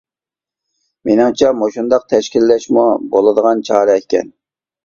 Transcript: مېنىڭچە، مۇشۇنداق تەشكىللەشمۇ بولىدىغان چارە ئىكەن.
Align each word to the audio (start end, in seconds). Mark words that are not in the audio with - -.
مېنىڭچە، 1.09 1.51
مۇشۇنداق 1.59 2.07
تەشكىللەشمۇ 2.13 2.87
بولىدىغان 3.15 3.63
چارە 3.71 4.01
ئىكەن. 4.03 4.35